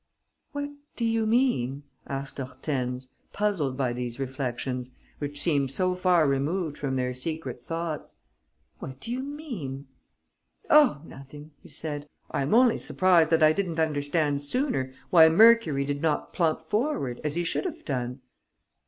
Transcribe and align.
"What 0.51 0.71
do 0.95 1.05
you 1.05 1.27
mean?" 1.27 1.83
asked 2.07 2.37
Hortense, 2.39 3.09
puzzled 3.33 3.77
by 3.77 3.93
these 3.93 4.19
reflections, 4.19 4.89
which 5.19 5.39
seemed 5.39 5.69
so 5.69 5.93
far 5.93 6.27
removed 6.27 6.75
from 6.75 6.95
their 6.95 7.13
secret 7.13 7.61
thoughts. 7.61 8.15
"What 8.79 8.99
do 8.99 9.11
you 9.11 9.19
mean?" 9.21 9.85
"Oh, 10.71 11.03
nothing!" 11.05 11.51
he 11.61 11.69
said. 11.69 12.09
"I 12.31 12.41
am 12.41 12.55
only 12.55 12.79
surprised 12.79 13.29
that 13.29 13.43
I 13.43 13.53
didn't 13.53 13.79
understand 13.79 14.41
sooner 14.41 14.91
why 15.11 15.29
Mercury 15.29 15.85
did 15.85 16.01
not 16.01 16.33
plump 16.33 16.67
forward, 16.67 17.21
as 17.23 17.35
he 17.35 17.43
should 17.43 17.65
have 17.65 17.85
done." 17.85 18.21